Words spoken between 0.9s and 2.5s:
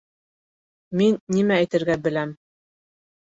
Мин нимә әйтергә беләм.